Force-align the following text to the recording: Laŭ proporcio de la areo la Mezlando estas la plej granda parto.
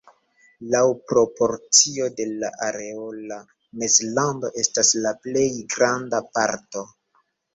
Laŭ 0.75 0.79
proporcio 1.09 2.07
de 2.19 2.25
la 2.29 2.49
areo 2.69 3.03
la 3.31 3.37
Mezlando 3.83 4.51
estas 4.63 4.91
la 5.03 5.13
plej 5.27 5.47
granda 5.75 6.25
parto. 6.39 6.87